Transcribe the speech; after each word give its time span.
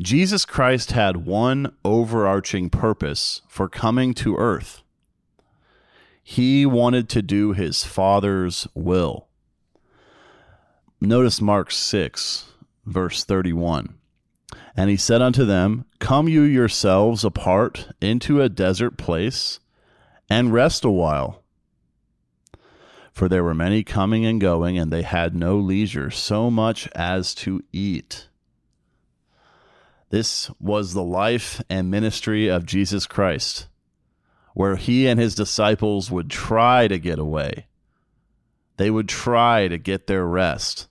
Jesus 0.00 0.44
Christ 0.44 0.92
had 0.92 1.24
one 1.24 1.74
overarching 1.84 2.68
purpose 2.68 3.40
for 3.48 3.68
coming 3.68 4.12
to 4.14 4.36
earth. 4.36 4.82
He 6.22 6.66
wanted 6.66 7.08
to 7.10 7.22
do 7.22 7.52
his 7.52 7.84
Father's 7.84 8.68
will. 8.74 9.28
Notice 11.00 11.40
Mark 11.40 11.70
6, 11.70 12.44
verse 12.84 13.24
31. 13.24 13.94
And 14.76 14.90
he 14.90 14.96
said 14.96 15.22
unto 15.22 15.46
them, 15.46 15.86
Come 15.98 16.28
you 16.28 16.42
yourselves 16.42 17.24
apart 17.24 17.88
into 18.00 18.42
a 18.42 18.50
desert 18.50 18.98
place 18.98 19.60
and 20.28 20.52
rest 20.52 20.84
a 20.84 20.90
while. 20.90 21.42
For 23.12 23.30
there 23.30 23.44
were 23.44 23.54
many 23.54 23.82
coming 23.82 24.26
and 24.26 24.38
going, 24.38 24.76
and 24.76 24.92
they 24.92 25.02
had 25.02 25.34
no 25.34 25.56
leisure 25.56 26.10
so 26.10 26.50
much 26.50 26.86
as 26.94 27.34
to 27.36 27.62
eat. 27.72 28.28
This 30.10 30.50
was 30.60 30.94
the 30.94 31.02
life 31.02 31.60
and 31.68 31.90
ministry 31.90 32.48
of 32.48 32.64
Jesus 32.64 33.06
Christ, 33.06 33.66
where 34.54 34.76
he 34.76 35.06
and 35.06 35.18
his 35.18 35.34
disciples 35.34 36.10
would 36.10 36.30
try 36.30 36.86
to 36.86 36.98
get 36.98 37.18
away. 37.18 37.66
They 38.76 38.90
would 38.90 39.08
try 39.08 39.68
to 39.68 39.78
get 39.78 40.06
their 40.06 40.24
rest. 40.24 40.88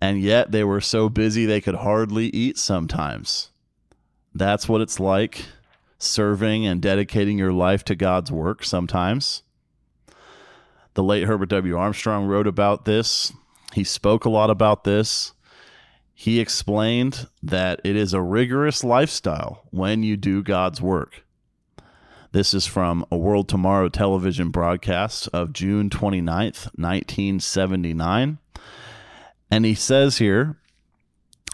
And 0.00 0.20
yet 0.20 0.52
they 0.52 0.62
were 0.62 0.80
so 0.80 1.08
busy 1.08 1.46
they 1.46 1.60
could 1.60 1.76
hardly 1.76 2.26
eat 2.26 2.58
sometimes. 2.58 3.50
That's 4.34 4.68
what 4.68 4.80
it's 4.80 5.00
like 5.00 5.46
serving 5.98 6.66
and 6.66 6.82
dedicating 6.82 7.38
your 7.38 7.52
life 7.52 7.82
to 7.84 7.94
God's 7.94 8.30
work 8.30 8.64
sometimes. 8.64 9.42
The 10.94 11.02
late 11.02 11.24
Herbert 11.24 11.48
W. 11.48 11.76
Armstrong 11.76 12.26
wrote 12.26 12.46
about 12.46 12.84
this. 12.84 13.32
He 13.72 13.84
spoke 13.84 14.24
a 14.24 14.30
lot 14.30 14.50
about 14.50 14.84
this. 14.84 15.32
He 16.18 16.40
explained 16.40 17.28
that 17.42 17.82
it 17.84 17.94
is 17.94 18.14
a 18.14 18.22
rigorous 18.22 18.82
lifestyle 18.82 19.64
when 19.70 20.02
you 20.02 20.16
do 20.16 20.42
God's 20.42 20.80
work. 20.80 21.26
This 22.32 22.54
is 22.54 22.66
from 22.66 23.04
a 23.12 23.18
World 23.18 23.50
Tomorrow 23.50 23.90
television 23.90 24.48
broadcast 24.48 25.28
of 25.34 25.52
June 25.52 25.90
29th, 25.90 26.70
1979. 26.74 28.38
And 29.50 29.64
he 29.66 29.74
says 29.74 30.16
here, 30.16 30.56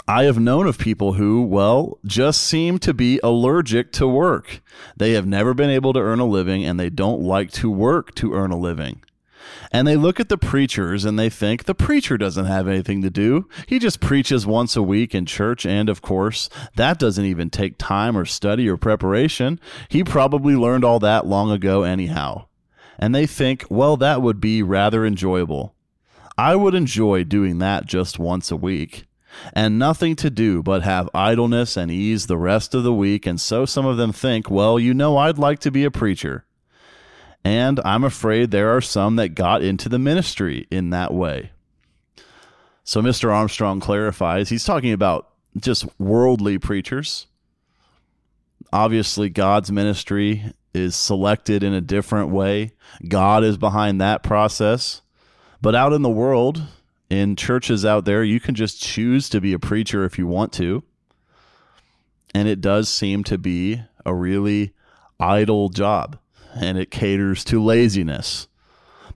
I 0.06 0.24
have 0.24 0.38
known 0.38 0.68
of 0.68 0.78
people 0.78 1.14
who, 1.14 1.42
well, 1.42 1.98
just 2.06 2.40
seem 2.40 2.78
to 2.78 2.94
be 2.94 3.18
allergic 3.20 3.90
to 3.94 4.06
work. 4.06 4.62
They 4.96 5.12
have 5.14 5.26
never 5.26 5.54
been 5.54 5.70
able 5.70 5.92
to 5.92 6.00
earn 6.00 6.20
a 6.20 6.24
living 6.24 6.64
and 6.64 6.78
they 6.78 6.88
don't 6.88 7.20
like 7.20 7.50
to 7.54 7.68
work 7.68 8.14
to 8.14 8.32
earn 8.32 8.52
a 8.52 8.58
living. 8.58 9.02
And 9.70 9.86
they 9.86 9.96
look 9.96 10.20
at 10.20 10.28
the 10.28 10.38
preachers 10.38 11.04
and 11.04 11.18
they 11.18 11.30
think 11.30 11.64
the 11.64 11.74
preacher 11.74 12.18
doesn't 12.18 12.46
have 12.46 12.68
anything 12.68 13.02
to 13.02 13.10
do. 13.10 13.48
He 13.66 13.78
just 13.78 14.00
preaches 14.00 14.46
once 14.46 14.76
a 14.76 14.82
week 14.82 15.14
in 15.14 15.26
church. 15.26 15.64
And 15.64 15.88
of 15.88 16.02
course, 16.02 16.48
that 16.76 16.98
doesn't 16.98 17.24
even 17.24 17.50
take 17.50 17.78
time 17.78 18.16
or 18.16 18.24
study 18.24 18.68
or 18.68 18.76
preparation. 18.76 19.60
He 19.88 20.04
probably 20.04 20.56
learned 20.56 20.84
all 20.84 20.98
that 21.00 21.26
long 21.26 21.50
ago, 21.50 21.82
anyhow. 21.82 22.46
And 22.98 23.14
they 23.14 23.26
think, 23.26 23.64
well, 23.68 23.96
that 23.96 24.22
would 24.22 24.40
be 24.40 24.62
rather 24.62 25.04
enjoyable. 25.04 25.74
I 26.38 26.56
would 26.56 26.74
enjoy 26.74 27.24
doing 27.24 27.58
that 27.58 27.86
just 27.86 28.18
once 28.18 28.50
a 28.50 28.56
week 28.56 29.06
and 29.52 29.78
nothing 29.78 30.16
to 30.16 30.30
do 30.30 30.62
but 30.62 30.82
have 30.82 31.08
idleness 31.14 31.76
and 31.76 31.90
ease 31.90 32.26
the 32.26 32.38
rest 32.38 32.74
of 32.74 32.82
the 32.82 32.92
week. 32.92 33.26
And 33.26 33.40
so 33.40 33.64
some 33.64 33.86
of 33.86 33.96
them 33.96 34.12
think, 34.12 34.50
well, 34.50 34.78
you 34.78 34.94
know, 34.94 35.16
I'd 35.16 35.38
like 35.38 35.58
to 35.60 35.70
be 35.70 35.84
a 35.84 35.90
preacher. 35.90 36.44
And 37.44 37.80
I'm 37.84 38.04
afraid 38.04 38.50
there 38.50 38.76
are 38.76 38.80
some 38.80 39.16
that 39.16 39.30
got 39.30 39.62
into 39.62 39.88
the 39.88 39.98
ministry 39.98 40.66
in 40.70 40.90
that 40.90 41.12
way. 41.12 41.50
So 42.84 43.02
Mr. 43.02 43.32
Armstrong 43.32 43.80
clarifies 43.80 44.48
he's 44.48 44.64
talking 44.64 44.92
about 44.92 45.28
just 45.56 45.86
worldly 45.98 46.58
preachers. 46.58 47.26
Obviously, 48.72 49.28
God's 49.28 49.70
ministry 49.70 50.52
is 50.72 50.96
selected 50.96 51.62
in 51.62 51.74
a 51.74 51.80
different 51.80 52.30
way, 52.30 52.72
God 53.06 53.44
is 53.44 53.56
behind 53.56 54.00
that 54.00 54.22
process. 54.22 55.02
But 55.60 55.74
out 55.74 55.92
in 55.92 56.02
the 56.02 56.10
world, 56.10 56.62
in 57.10 57.36
churches 57.36 57.84
out 57.84 58.04
there, 58.04 58.24
you 58.24 58.40
can 58.40 58.54
just 58.54 58.82
choose 58.82 59.28
to 59.28 59.40
be 59.40 59.52
a 59.52 59.58
preacher 59.58 60.04
if 60.04 60.18
you 60.18 60.26
want 60.26 60.52
to. 60.54 60.82
And 62.34 62.48
it 62.48 62.60
does 62.60 62.88
seem 62.88 63.22
to 63.24 63.36
be 63.36 63.82
a 64.04 64.14
really 64.14 64.72
idle 65.20 65.68
job 65.68 66.18
and 66.54 66.78
it 66.78 66.90
caters 66.90 67.44
to 67.44 67.62
laziness. 67.62 68.48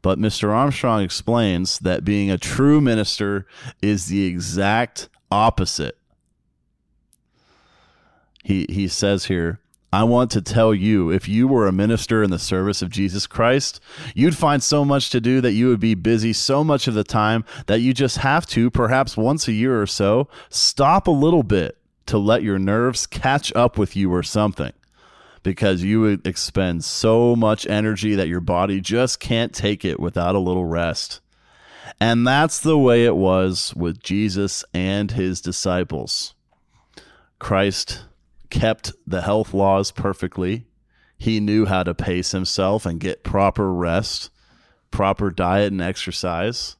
But 0.03 0.19
Mr. 0.19 0.51
Armstrong 0.51 1.03
explains 1.03 1.79
that 1.81 2.05
being 2.05 2.31
a 2.31 2.39
true 2.39 2.81
minister 2.81 3.47
is 3.83 4.07
the 4.07 4.27
exact 4.27 5.09
opposite. 5.31 5.99
He, 8.45 8.67
he 8.69 8.87
says 8.87 9.25
here, 9.25 9.61
I 9.93 10.05
want 10.05 10.31
to 10.33 10.43
tell 10.43 10.75
you 10.75 11.11
if 11.11 11.27
you 11.29 11.49
were 11.49 11.67
a 11.67 11.73
minister 11.73 12.23
in 12.23 12.31
the 12.31 12.39
service 12.39 12.83
of 12.83 12.91
Jesus 12.91 13.27
Christ, 13.27 13.81
you'd 14.15 14.37
find 14.37 14.63
so 14.63 14.85
much 14.85 15.11
to 15.11 15.21
do 15.21 15.41
that 15.41 15.53
you 15.53 15.69
would 15.69 15.81
be 15.81 15.95
busy 15.95 16.33
so 16.33 16.63
much 16.63 16.87
of 16.87 16.95
the 16.95 17.05
time 17.05 17.45
that 17.67 17.81
you 17.81 17.95
just 17.95 18.19
have 18.19 18.47
to, 18.49 18.71
perhaps 18.71 19.17
once 19.17 19.49
a 19.49 19.53
year 19.53 19.81
or 19.81 19.87
so, 19.87 20.29
stop 20.51 21.07
a 21.07 21.13
little 21.13 21.43
bit 21.43 21.79
to 22.07 22.19
let 22.19 22.43
your 22.43 22.59
nerves 22.59 23.07
catch 23.07 23.53
up 23.55 23.79
with 23.79 23.97
you 23.97 24.13
or 24.13 24.23
something 24.23 24.73
because 25.47 25.81
you 25.81 26.01
would 26.01 26.27
expend 26.27 26.83
so 26.85 27.37
much 27.37 27.69
energy 27.69 28.17
that 28.17 28.27
your 28.27 28.41
body 28.41 28.81
just 28.81 29.21
can't 29.21 29.55
take 29.55 29.85
it 29.85 30.01
without 30.01 30.35
a 30.35 30.41
little 30.41 30.65
rest. 30.65 31.21
And 32.01 32.27
that's 32.27 32.59
the 32.59 32.77
way 32.77 33.05
it 33.05 33.15
was 33.15 33.73
with 33.77 34.03
Jesus 34.03 34.65
and 34.75 35.13
his 35.13 35.41
disciples. 35.41 36.35
Christ 37.39 38.07
kept 38.51 38.91
the 39.07 39.23
health 39.23 39.55
laws 39.55 39.93
perfectly. 39.93 40.67
He 41.17 41.39
knew 41.39 41.65
how 41.65 41.85
to 41.85 41.95
pace 41.95 42.33
himself 42.33 42.85
and 42.85 42.99
get 42.99 43.23
proper 43.23 43.73
rest, 43.73 44.31
proper 44.91 45.31
diet 45.31 45.71
and 45.71 45.81
exercise. 45.81 46.75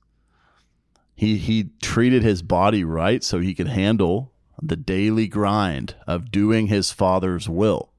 He 1.15 1.37
he 1.37 1.71
treated 1.81 2.25
his 2.25 2.43
body 2.43 2.83
right 2.83 3.23
so 3.23 3.39
he 3.39 3.55
could 3.55 3.69
handle 3.69 4.33
the 4.61 4.75
daily 4.75 5.29
grind 5.29 5.95
of 6.05 6.33
doing 6.33 6.67
his 6.67 6.91
father's 6.91 7.49
will. 7.49 7.93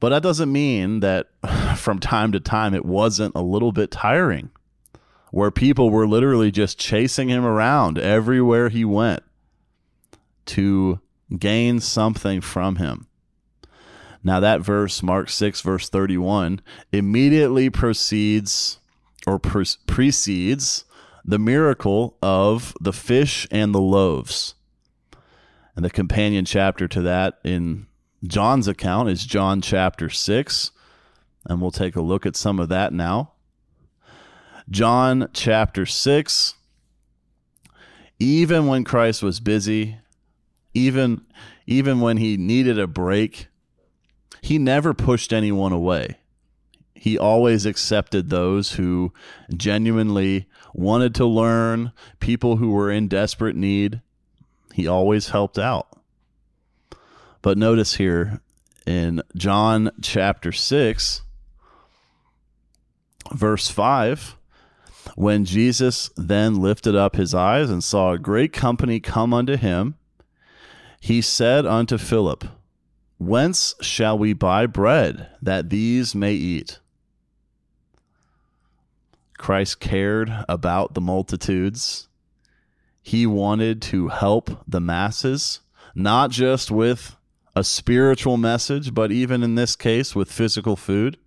But 0.00 0.08
that 0.08 0.22
doesn't 0.22 0.50
mean 0.50 1.00
that 1.00 1.28
from 1.76 1.98
time 1.98 2.32
to 2.32 2.40
time 2.40 2.74
it 2.74 2.84
wasn't 2.84 3.34
a 3.34 3.42
little 3.42 3.70
bit 3.70 3.90
tiring, 3.90 4.50
where 5.30 5.50
people 5.50 5.90
were 5.90 6.08
literally 6.08 6.50
just 6.50 6.78
chasing 6.78 7.28
him 7.28 7.44
around 7.44 7.98
everywhere 7.98 8.70
he 8.70 8.84
went 8.84 9.22
to 10.46 11.00
gain 11.38 11.78
something 11.78 12.40
from 12.40 12.76
him. 12.76 13.06
Now, 14.22 14.40
that 14.40 14.60
verse, 14.60 15.02
Mark 15.02 15.30
6, 15.30 15.60
verse 15.62 15.88
31, 15.88 16.60
immediately 16.92 17.70
proceeds 17.70 18.78
or 19.26 19.38
pre- 19.38 19.64
precedes 19.86 20.84
the 21.24 21.38
miracle 21.38 22.16
of 22.22 22.74
the 22.80 22.92
fish 22.92 23.46
and 23.50 23.74
the 23.74 23.80
loaves. 23.80 24.54
And 25.76 25.84
the 25.84 25.90
companion 25.90 26.44
chapter 26.44 26.88
to 26.88 27.00
that 27.02 27.38
in 27.44 27.86
John's 28.24 28.68
account 28.68 29.08
is 29.08 29.24
John 29.24 29.60
chapter 29.60 30.10
6, 30.10 30.70
and 31.46 31.60
we'll 31.60 31.70
take 31.70 31.96
a 31.96 32.02
look 32.02 32.26
at 32.26 32.36
some 32.36 32.58
of 32.58 32.68
that 32.68 32.92
now. 32.92 33.32
John 34.68 35.28
chapter 35.32 35.86
6 35.86 36.54
even 38.20 38.66
when 38.66 38.84
Christ 38.84 39.22
was 39.22 39.40
busy, 39.40 39.96
even 40.74 41.22
even 41.66 42.00
when 42.00 42.18
he 42.18 42.36
needed 42.36 42.78
a 42.78 42.86
break, 42.86 43.48
he 44.42 44.58
never 44.58 44.92
pushed 44.92 45.32
anyone 45.32 45.72
away. 45.72 46.18
He 46.94 47.18
always 47.18 47.64
accepted 47.64 48.28
those 48.28 48.72
who 48.72 49.12
genuinely 49.56 50.48
wanted 50.74 51.14
to 51.14 51.24
learn, 51.24 51.92
people 52.20 52.56
who 52.56 52.72
were 52.72 52.90
in 52.90 53.08
desperate 53.08 53.56
need. 53.56 54.02
He 54.74 54.86
always 54.86 55.30
helped 55.30 55.58
out. 55.58 55.88
But 57.42 57.56
notice 57.56 57.94
here 57.94 58.40
in 58.86 59.22
John 59.34 59.90
chapter 60.02 60.52
6, 60.52 61.22
verse 63.32 63.68
5, 63.68 64.36
when 65.16 65.44
Jesus 65.46 66.10
then 66.16 66.60
lifted 66.60 66.94
up 66.94 67.16
his 67.16 67.34
eyes 67.34 67.70
and 67.70 67.82
saw 67.82 68.12
a 68.12 68.18
great 68.18 68.52
company 68.52 69.00
come 69.00 69.32
unto 69.32 69.56
him, 69.56 69.94
He 71.00 71.22
said 71.22 71.64
unto 71.64 71.96
Philip, 71.96 72.44
Whence 73.18 73.74
shall 73.80 74.18
we 74.18 74.32
buy 74.32 74.66
bread 74.66 75.28
that 75.40 75.70
these 75.70 76.14
may 76.14 76.34
eat? 76.34 76.78
Christ 79.38 79.80
cared 79.80 80.30
about 80.48 80.92
the 80.92 81.00
multitudes. 81.00 82.08
He 83.02 83.26
wanted 83.26 83.80
to 83.82 84.08
help 84.08 84.62
the 84.68 84.80
masses, 84.80 85.60
not 85.94 86.30
just 86.30 86.70
with 86.70 87.16
a 87.54 87.64
spiritual 87.64 88.36
message, 88.36 88.94
but 88.94 89.10
even 89.10 89.42
in 89.42 89.54
this 89.54 89.76
case 89.76 90.14
with 90.14 90.32
physical 90.32 90.76
food. 90.76 91.18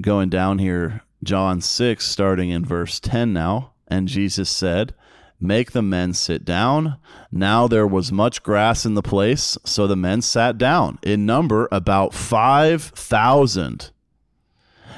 Going 0.00 0.28
down 0.28 0.58
here, 0.58 1.02
John 1.22 1.60
6, 1.60 2.06
starting 2.06 2.50
in 2.50 2.64
verse 2.64 3.00
10 3.00 3.32
now. 3.32 3.72
And 3.88 4.08
Jesus 4.08 4.50
said, 4.50 4.94
Make 5.40 5.72
the 5.72 5.82
men 5.82 6.14
sit 6.14 6.44
down. 6.44 6.96
Now 7.30 7.66
there 7.66 7.86
was 7.86 8.12
much 8.12 8.42
grass 8.42 8.86
in 8.86 8.94
the 8.94 9.02
place, 9.02 9.58
so 9.64 9.86
the 9.86 9.96
men 9.96 10.22
sat 10.22 10.56
down, 10.56 10.98
in 11.02 11.26
number 11.26 11.68
about 11.70 12.14
5,000. 12.14 13.90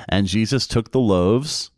And 0.08 0.26
Jesus 0.26 0.66
took 0.66 0.92
the 0.92 1.00
loaves, 1.00 1.70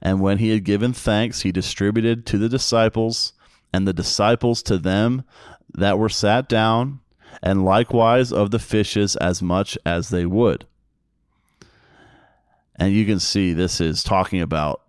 and 0.00 0.20
when 0.20 0.38
he 0.38 0.50
had 0.50 0.64
given 0.64 0.92
thanks, 0.92 1.40
he 1.40 1.50
distributed 1.50 2.24
to 2.26 2.38
the 2.38 2.48
disciples, 2.48 3.32
and 3.72 3.88
the 3.88 3.92
disciples 3.92 4.62
to 4.64 4.78
them 4.78 5.24
that 5.74 5.98
were 5.98 6.08
sat 6.08 6.48
down, 6.48 7.00
and 7.42 7.64
likewise 7.64 8.32
of 8.32 8.50
the 8.50 8.58
fishes 8.58 9.16
as 9.16 9.42
much 9.42 9.78
as 9.84 10.10
they 10.10 10.26
would. 10.26 10.66
And 12.76 12.92
you 12.92 13.04
can 13.06 13.20
see 13.20 13.52
this 13.52 13.80
is 13.80 14.02
talking 14.02 14.40
about 14.40 14.82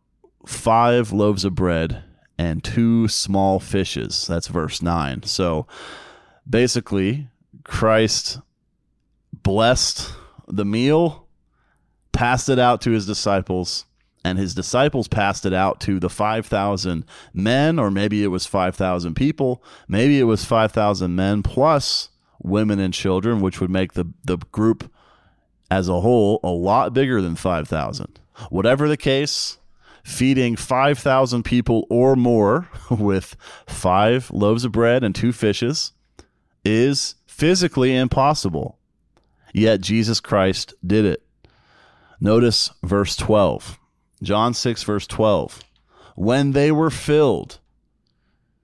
five 0.46 1.12
loaves 1.12 1.46
of 1.46 1.56
bread 1.56 2.04
and 2.38 2.64
two 2.64 3.08
small 3.08 3.60
fishes. 3.60 4.28
That's 4.28 4.48
verse 4.48 4.82
9. 4.82 5.24
So 5.24 5.68
basically, 6.50 7.28
Christ 7.64 8.40
blessed 9.32 10.12
the 10.48 10.66
meal, 10.66 11.28
passed 12.12 12.50
it 12.50 12.60
out 12.60 12.82
to 12.82 12.92
his 12.92 13.06
disciples, 13.06 13.86
and 14.24 14.38
his 14.38 14.56
disciples 14.56 15.08
passed 15.08 15.46
it 15.46 15.54
out 15.54 15.80
to 15.82 16.00
the 16.00 16.10
5,000 16.10 17.06
men, 17.34 17.78
or 17.78 17.92
maybe 17.92 18.24
it 18.24 18.28
was 18.28 18.46
5,000 18.46 19.16
people. 19.16 19.64
Maybe 19.88 20.20
it 20.20 20.24
was 20.24 20.46
5,000 20.46 21.16
men 21.16 21.44
plus 21.44 22.10
women 22.42 22.80
and 22.80 22.94
children, 22.94 23.42
which 23.42 23.60
would 23.60 23.70
make 23.70 23.94
the, 23.94 24.06
the 24.24 24.38
group 24.38 24.92
as 25.70 25.90
a 25.90 26.02
whole 26.02 26.40
a 26.44 26.50
lot 26.50 26.94
bigger 26.94 27.22
than 27.22 27.36
5,000. 27.36 28.20
Whatever 28.50 28.88
the 28.88 28.98
case, 28.98 29.58
feeding 30.04 30.56
5,000 30.56 31.44
people 31.44 31.86
or 31.90 32.16
more 32.16 32.70
with 32.90 33.36
five 33.68 34.32
loaves 34.32 34.66
of 34.66 34.72
bread 34.72 35.04
and 35.04 35.14
two 35.14 35.32
fishes 35.32 35.92
is 36.64 37.16
physically 37.26 37.96
impossible. 37.96 38.78
Yet 39.54 39.82
Jesus 39.82 40.20
Christ 40.20 40.74
did 40.86 41.06
it. 41.06 41.24
Notice 42.20 42.72
verse 42.82 43.16
12. 43.16 43.80
John 44.24 44.54
6, 44.54 44.84
verse 44.84 45.06
12. 45.06 45.62
When 46.16 46.52
they 46.52 46.72
were 46.72 46.90
filled, 46.90 47.60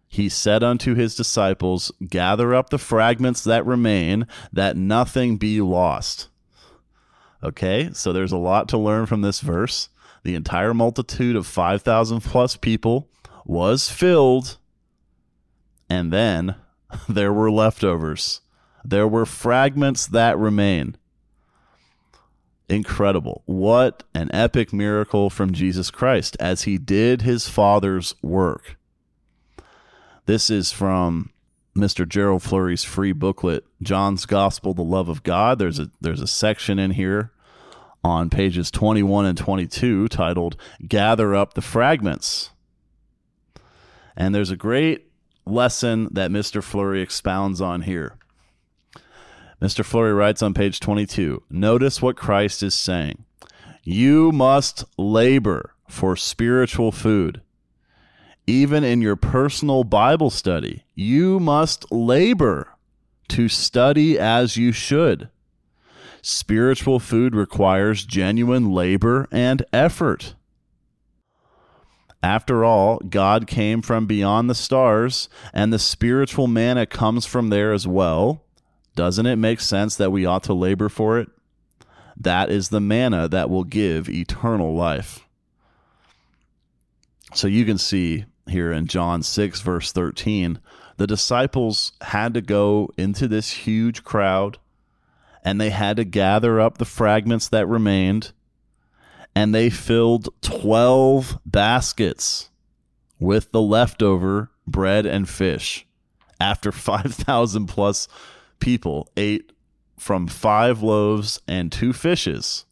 he 0.07 0.29
said 0.29 0.63
unto 0.63 0.95
his 0.95 1.15
disciples, 1.15 1.91
Gather 2.07 2.55
up 2.55 2.69
the 2.69 2.77
fragments 2.77 3.43
that 3.43 3.65
remain, 3.65 4.25
that 4.51 4.77
nothing 4.77 5.37
be 5.37 5.61
lost. 5.61 6.29
Okay, 7.43 7.89
so 7.93 8.11
there's 8.11 8.31
a 8.31 8.37
lot 8.37 8.67
to 8.69 8.77
learn 8.77 9.05
from 9.05 9.21
this 9.21 9.41
verse. 9.41 9.89
The 10.23 10.35
entire 10.35 10.73
multitude 10.73 11.35
of 11.35 11.47
5,000 11.47 12.21
plus 12.21 12.55
people 12.55 13.07
was 13.45 13.89
filled, 13.89 14.57
and 15.89 16.11
then 16.11 16.55
there 17.09 17.31
were 17.31 17.51
leftovers. 17.51 18.41
There 18.83 19.07
were 19.07 19.25
fragments 19.25 20.07
that 20.07 20.37
remain 20.37 20.95
incredible. 22.69 23.43
What 23.45 24.03
an 24.13 24.29
epic 24.33 24.71
miracle 24.71 25.29
from 25.29 25.53
Jesus 25.53 25.91
Christ 25.91 26.37
as 26.39 26.63
he 26.63 26.77
did 26.77 27.21
his 27.21 27.49
Father's 27.49 28.15
work. 28.21 28.77
This 30.25 30.49
is 30.49 30.71
from 30.71 31.31
Mr. 31.75 32.07
Gerald 32.07 32.43
Flurry's 32.43 32.83
free 32.83 33.11
booklet, 33.11 33.65
John's 33.81 34.25
Gospel, 34.25 34.73
the 34.73 34.83
Love 34.83 35.09
of 35.09 35.23
God. 35.23 35.59
There's 35.59 35.79
a 35.79 35.89
there's 36.01 36.21
a 36.21 36.27
section 36.27 36.77
in 36.79 36.91
here 36.91 37.31
on 38.03 38.29
pages 38.29 38.71
21 38.71 39.25
and 39.25 39.37
22 39.37 40.07
titled 40.07 40.55
Gather 40.87 41.35
Up 41.35 41.53
the 41.53 41.61
Fragments. 41.61 42.51
And 44.15 44.35
there's 44.35 44.51
a 44.51 44.57
great 44.57 45.11
lesson 45.45 46.09
that 46.11 46.31
Mr. 46.31 46.63
Flurry 46.63 47.01
expounds 47.01 47.61
on 47.61 47.81
here. 47.81 48.17
Mr. 49.61 49.83
Flurry 49.83 50.13
writes 50.13 50.41
on 50.41 50.53
page 50.53 50.79
22 50.79 51.43
Notice 51.49 52.01
what 52.01 52.15
Christ 52.15 52.63
is 52.63 52.73
saying. 52.73 53.25
You 53.83 54.31
must 54.31 54.85
labor 54.97 55.73
for 55.87 56.15
spiritual 56.15 56.91
food. 56.91 57.41
Even 58.47 58.83
in 58.83 59.01
your 59.01 59.15
personal 59.15 59.83
Bible 59.83 60.29
study, 60.29 60.85
you 60.95 61.39
must 61.39 61.91
labor 61.91 62.75
to 63.29 63.47
study 63.49 64.17
as 64.17 64.57
you 64.57 64.71
should. 64.71 65.29
Spiritual 66.21 66.99
food 66.99 67.35
requires 67.35 68.05
genuine 68.05 68.71
labor 68.71 69.27
and 69.31 69.63
effort. 69.71 70.35
After 72.21 72.65
all, 72.65 72.99
God 72.99 73.47
came 73.47 73.81
from 73.81 74.05
beyond 74.05 74.49
the 74.49 74.55
stars, 74.55 75.29
and 75.53 75.71
the 75.71 75.79
spiritual 75.79 76.47
manna 76.47 76.85
comes 76.85 77.25
from 77.25 77.49
there 77.49 77.71
as 77.71 77.87
well. 77.87 78.43
Doesn't 78.95 79.25
it 79.25 79.37
make 79.37 79.59
sense 79.59 79.95
that 79.95 80.11
we 80.11 80.25
ought 80.25 80.43
to 80.43 80.53
labor 80.53 80.89
for 80.89 81.19
it? 81.19 81.29
That 82.17 82.49
is 82.49 82.69
the 82.69 82.81
manna 82.81 83.27
that 83.29 83.49
will 83.49 83.63
give 83.63 84.09
eternal 84.09 84.75
life. 84.75 85.25
So 87.33 87.47
you 87.47 87.65
can 87.65 87.77
see 87.77 88.25
here 88.47 88.71
in 88.71 88.87
John 88.87 89.23
6, 89.23 89.61
verse 89.61 89.91
13, 89.91 90.59
the 90.97 91.07
disciples 91.07 91.93
had 92.01 92.33
to 92.33 92.41
go 92.41 92.89
into 92.97 93.27
this 93.27 93.51
huge 93.51 94.03
crowd 94.03 94.57
and 95.43 95.61
they 95.61 95.69
had 95.69 95.97
to 95.97 96.03
gather 96.03 96.59
up 96.59 96.77
the 96.77 96.85
fragments 96.85 97.47
that 97.49 97.67
remained 97.67 98.33
and 99.35 99.55
they 99.55 99.69
filled 99.69 100.29
12 100.41 101.39
baskets 101.45 102.49
with 103.19 103.51
the 103.51 103.61
leftover 103.61 104.51
bread 104.67 105.05
and 105.05 105.29
fish 105.29 105.85
after 106.41 106.71
5,000 106.73 107.67
plus 107.67 108.07
people 108.59 109.09
ate 109.17 109.51
from 109.97 110.27
five 110.27 110.81
loaves 110.81 111.41
and 111.47 111.71
two 111.71 111.93
fishes. 111.93 112.65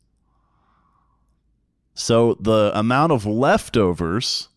So 1.94 2.38
the 2.39 2.72
amount 2.74 3.12
of 3.12 3.25
leftovers, 3.25 4.50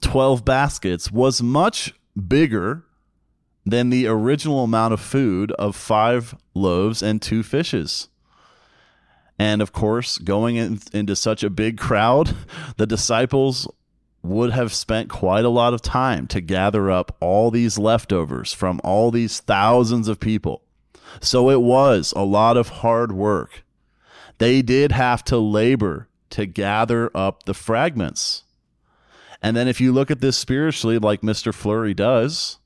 12 0.00 0.44
baskets, 0.44 1.10
was 1.10 1.42
much 1.42 1.92
bigger 2.28 2.84
than 3.66 3.90
the 3.90 4.06
original 4.06 4.64
amount 4.64 4.94
of 4.94 5.00
food 5.00 5.50
of 5.52 5.74
five 5.74 6.36
loaves 6.54 7.02
and 7.02 7.20
two 7.20 7.42
fishes. 7.42 8.08
And 9.38 9.60
of 9.60 9.72
course, 9.72 10.18
going 10.18 10.56
in, 10.56 10.80
into 10.92 11.16
such 11.16 11.42
a 11.42 11.50
big 11.50 11.78
crowd, 11.78 12.36
the 12.76 12.86
disciples 12.86 13.66
would 14.24 14.52
have 14.52 14.72
spent 14.72 15.10
quite 15.10 15.44
a 15.44 15.50
lot 15.50 15.74
of 15.74 15.82
time 15.82 16.26
to 16.28 16.40
gather 16.40 16.90
up 16.90 17.14
all 17.20 17.50
these 17.50 17.78
leftovers 17.78 18.52
from 18.52 18.80
all 18.82 19.10
these 19.10 19.40
thousands 19.40 20.08
of 20.08 20.18
people. 20.18 20.62
So 21.20 21.50
it 21.50 21.60
was 21.60 22.12
a 22.16 22.22
lot 22.22 22.56
of 22.56 22.68
hard 22.68 23.12
work. 23.12 23.64
They 24.38 24.62
did 24.62 24.92
have 24.92 25.22
to 25.24 25.36
labor 25.36 26.08
to 26.30 26.46
gather 26.46 27.10
up 27.14 27.44
the 27.44 27.54
fragments. 27.54 28.44
And 29.42 29.56
then 29.56 29.68
if 29.68 29.80
you 29.80 29.92
look 29.92 30.10
at 30.10 30.20
this 30.20 30.38
spiritually, 30.38 30.98
like 30.98 31.20
Mr. 31.20 31.52
Flurry 31.52 31.92
does, 31.92 32.58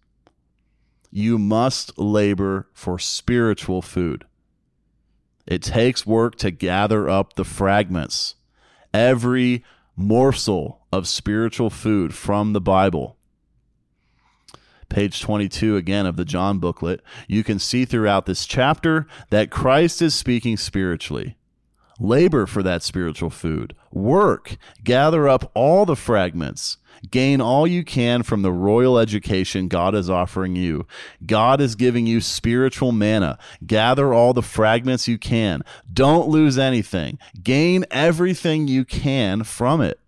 you 1.10 1.38
must 1.38 1.98
labor 1.98 2.68
for 2.72 2.98
spiritual 2.98 3.82
food. 3.82 4.24
It 5.46 5.62
takes 5.62 6.06
work 6.06 6.36
to 6.36 6.50
gather 6.50 7.08
up 7.08 7.34
the 7.34 7.44
fragments. 7.44 8.36
Every 8.94 9.64
morsel 9.98 10.86
of 10.92 11.08
spiritual 11.08 11.70
food 11.70 12.14
from 12.14 12.52
the 12.52 12.60
Bible. 12.60 13.16
Page 14.88 15.20
22 15.20 15.76
again 15.76 16.06
of 16.06 16.16
the 16.16 16.24
John 16.24 16.60
booklet, 16.60 17.02
you 17.26 17.42
can 17.42 17.58
see 17.58 17.84
throughout 17.84 18.24
this 18.24 18.46
chapter 18.46 19.08
that 19.30 19.50
Christ 19.50 20.00
is 20.00 20.14
speaking 20.14 20.56
spiritually. 20.56 21.36
Labor 21.98 22.46
for 22.46 22.62
that 22.62 22.84
spiritual 22.84 23.28
food. 23.28 23.74
Work. 23.92 24.56
Gather 24.84 25.28
up 25.28 25.50
all 25.52 25.84
the 25.84 25.96
fragments. 25.96 26.78
Gain 27.10 27.40
all 27.40 27.66
you 27.66 27.84
can 27.84 28.22
from 28.22 28.42
the 28.42 28.52
royal 28.52 28.98
education 28.98 29.68
God 29.68 29.94
is 29.94 30.10
offering 30.10 30.56
you. 30.56 30.86
God 31.24 31.60
is 31.60 31.74
giving 31.74 32.06
you 32.06 32.20
spiritual 32.20 32.92
manna. 32.92 33.38
Gather 33.66 34.12
all 34.12 34.32
the 34.32 34.42
fragments 34.42 35.08
you 35.08 35.18
can. 35.18 35.62
Don't 35.92 36.28
lose 36.28 36.58
anything. 36.58 37.18
Gain 37.42 37.84
everything 37.90 38.68
you 38.68 38.84
can 38.84 39.44
from 39.44 39.80
it. 39.80 40.00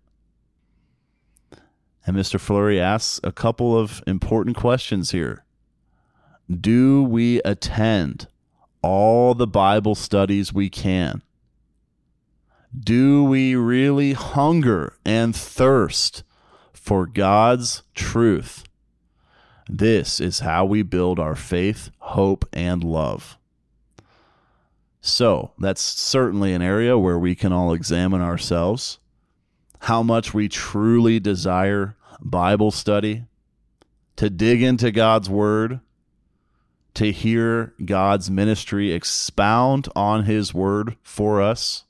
And 2.05 2.15
Mr. 2.15 2.39
Flurry 2.39 2.79
asks 2.79 3.19
a 3.23 3.31
couple 3.31 3.77
of 3.77 4.01
important 4.07 4.57
questions 4.57 5.11
here. 5.11 5.43
Do 6.49 7.03
we 7.03 7.41
attend 7.43 8.27
all 8.81 9.35
the 9.35 9.47
Bible 9.47 9.95
studies 9.95 10.51
we 10.51 10.69
can? 10.69 11.21
Do 12.77 13.23
we 13.23 13.55
really 13.55 14.13
hunger 14.13 14.97
and 15.05 15.35
thirst 15.35 16.23
for 16.81 17.05
God's 17.05 17.83
truth? 17.95 18.65
This 19.69 20.19
is 20.19 20.39
how 20.39 20.65
we 20.65 20.81
build 20.81 21.19
our 21.19 21.35
faith, 21.35 21.91
hope, 21.99 22.45
and 22.51 22.83
love. 22.83 23.37
So, 24.99 25.51
that's 25.57 25.81
certainly 25.81 26.53
an 26.53 26.61
area 26.61 26.97
where 26.97 27.17
we 27.17 27.35
can 27.35 27.53
all 27.53 27.73
examine 27.73 28.21
ourselves 28.21 28.99
how 29.81 30.03
much 30.03 30.33
we 30.33 30.47
truly 30.47 31.19
desire 31.19 31.95
Bible 32.21 32.69
study, 32.69 33.25
to 34.15 34.29
dig 34.29 34.61
into 34.61 34.91
God's 34.91 35.27
Word, 35.29 35.79
to 36.93 37.11
hear 37.11 37.73
God's 37.83 38.29
ministry 38.29 38.91
expound 38.91 39.87
on 39.95 40.25
His 40.25 40.53
Word 40.53 40.97
for 41.01 41.41
us. 41.41 41.85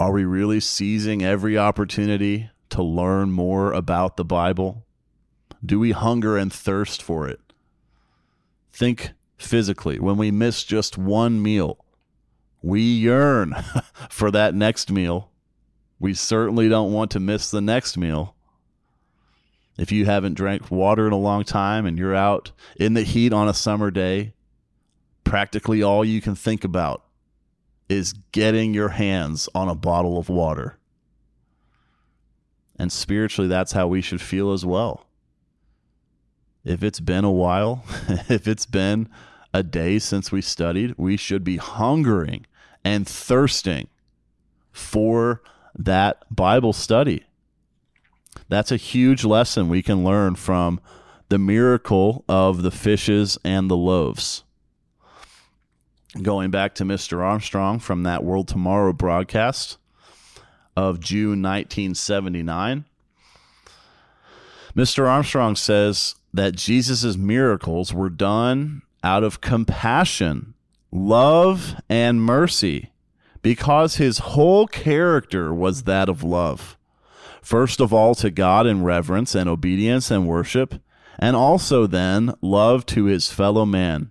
Are 0.00 0.12
we 0.12 0.24
really 0.24 0.60
seizing 0.60 1.22
every 1.22 1.58
opportunity 1.58 2.48
to 2.70 2.82
learn 2.82 3.32
more 3.32 3.74
about 3.74 4.16
the 4.16 4.24
Bible? 4.24 4.86
Do 5.62 5.78
we 5.78 5.90
hunger 5.90 6.38
and 6.38 6.50
thirst 6.50 7.02
for 7.02 7.28
it? 7.28 7.38
Think 8.72 9.10
physically. 9.36 9.98
When 9.98 10.16
we 10.16 10.30
miss 10.30 10.64
just 10.64 10.96
one 10.96 11.42
meal, 11.42 11.84
we 12.62 12.80
yearn 12.80 13.54
for 14.08 14.30
that 14.30 14.54
next 14.54 14.90
meal. 14.90 15.32
We 15.98 16.14
certainly 16.14 16.70
don't 16.70 16.94
want 16.94 17.10
to 17.10 17.20
miss 17.20 17.50
the 17.50 17.60
next 17.60 17.98
meal. 17.98 18.34
If 19.76 19.92
you 19.92 20.06
haven't 20.06 20.32
drank 20.32 20.70
water 20.70 21.08
in 21.08 21.12
a 21.12 21.18
long 21.18 21.44
time 21.44 21.84
and 21.84 21.98
you're 21.98 22.16
out 22.16 22.52
in 22.76 22.94
the 22.94 23.02
heat 23.02 23.34
on 23.34 23.48
a 23.48 23.54
summer 23.54 23.90
day, 23.90 24.32
practically 25.24 25.82
all 25.82 26.06
you 26.06 26.22
can 26.22 26.34
think 26.34 26.64
about 26.64 27.04
is 27.90 28.12
getting 28.30 28.72
your 28.72 28.90
hands 28.90 29.48
on 29.54 29.68
a 29.68 29.74
bottle 29.74 30.16
of 30.16 30.28
water. 30.28 30.78
And 32.78 32.92
spiritually, 32.92 33.48
that's 33.48 33.72
how 33.72 33.88
we 33.88 34.00
should 34.00 34.22
feel 34.22 34.52
as 34.52 34.64
well. 34.64 35.06
If 36.64 36.82
it's 36.82 37.00
been 37.00 37.24
a 37.24 37.32
while, 37.32 37.84
if 38.28 38.46
it's 38.46 38.64
been 38.64 39.08
a 39.52 39.62
day 39.64 39.98
since 39.98 40.30
we 40.30 40.40
studied, 40.40 40.94
we 40.96 41.16
should 41.16 41.42
be 41.42 41.56
hungering 41.56 42.46
and 42.84 43.08
thirsting 43.08 43.88
for 44.70 45.42
that 45.76 46.24
Bible 46.34 46.72
study. 46.72 47.24
That's 48.48 48.70
a 48.70 48.76
huge 48.76 49.24
lesson 49.24 49.68
we 49.68 49.82
can 49.82 50.04
learn 50.04 50.36
from 50.36 50.80
the 51.28 51.38
miracle 51.38 52.24
of 52.28 52.62
the 52.62 52.70
fishes 52.70 53.36
and 53.44 53.68
the 53.68 53.76
loaves. 53.76 54.44
Going 56.20 56.50
back 56.50 56.74
to 56.74 56.84
Mr. 56.84 57.22
Armstrong 57.22 57.78
from 57.78 58.02
that 58.02 58.24
World 58.24 58.48
Tomorrow 58.48 58.92
broadcast 58.92 59.78
of 60.76 60.98
June 60.98 61.40
1979, 61.40 62.84
Mr. 64.74 65.08
Armstrong 65.08 65.54
says 65.54 66.16
that 66.34 66.56
Jesus' 66.56 67.16
miracles 67.16 67.94
were 67.94 68.10
done 68.10 68.82
out 69.04 69.22
of 69.22 69.40
compassion, 69.40 70.54
love, 70.90 71.76
and 71.88 72.20
mercy, 72.20 72.90
because 73.40 73.96
his 73.96 74.18
whole 74.18 74.66
character 74.66 75.54
was 75.54 75.84
that 75.84 76.08
of 76.08 76.24
love. 76.24 76.76
First 77.40 77.80
of 77.80 77.94
all, 77.94 78.16
to 78.16 78.32
God 78.32 78.66
in 78.66 78.82
reverence 78.82 79.36
and 79.36 79.48
obedience 79.48 80.10
and 80.10 80.26
worship, 80.26 80.74
and 81.20 81.36
also 81.36 81.86
then 81.86 82.34
love 82.42 82.84
to 82.86 83.04
his 83.04 83.30
fellow 83.30 83.64
man. 83.64 84.10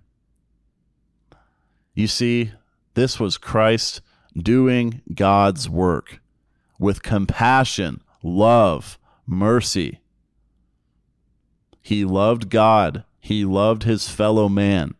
You 1.94 2.06
see, 2.06 2.52
this 2.94 3.18
was 3.20 3.38
Christ 3.38 4.00
doing 4.36 5.02
God's 5.14 5.68
work 5.68 6.20
with 6.78 7.02
compassion, 7.02 8.02
love, 8.22 8.98
mercy. 9.26 10.00
He 11.82 12.04
loved 12.04 12.48
God 12.50 13.04
he 13.20 13.44
loved 13.44 13.82
his 13.82 14.08
fellow 14.08 14.48
man. 14.48 14.94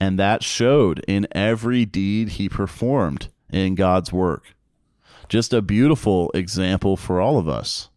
And 0.00 0.18
that 0.18 0.42
showed 0.42 1.04
in 1.06 1.28
every 1.32 1.84
deed 1.84 2.30
he 2.30 2.48
performed 2.48 3.28
in 3.50 3.74
God's 3.74 4.12
work. 4.12 4.54
Just 5.28 5.52
a 5.52 5.60
beautiful 5.60 6.30
example 6.32 6.96
for 6.96 7.20
all 7.20 7.38
of 7.38 7.48
us. 7.48 7.90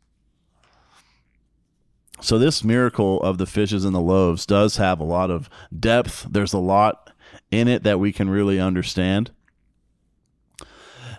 So, 2.20 2.38
this 2.38 2.64
miracle 2.64 3.20
of 3.22 3.38
the 3.38 3.48
fishes 3.48 3.84
and 3.86 3.96
the 3.96 4.02
loaves 4.02 4.46
does 4.46 4.78
have 4.78 5.00
a 5.00 5.06
lot 5.06 5.32
of 5.32 5.50
depth. 5.78 6.28
There's 6.30 6.54
a 6.54 6.60
lot 6.60 7.11
in 7.52 7.68
it 7.68 7.84
that 7.84 8.00
we 8.00 8.12
can 8.12 8.30
really 8.30 8.60
understand. 8.60 9.32